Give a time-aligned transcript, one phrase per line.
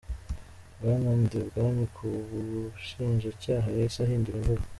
[0.77, 4.65] Bwana Ndibwami ku bushinjacyaha yahise ahindura imvugo.